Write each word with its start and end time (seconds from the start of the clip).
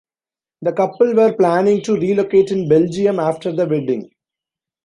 The 0.63 0.73
couple 0.73 1.13
were 1.13 1.35
planning 1.35 1.83
to 1.83 1.93
relocate 1.93 2.49
in 2.49 2.67
Belgium 2.67 3.19
after 3.19 3.51
the 3.51 3.67
wedding. 3.67 4.09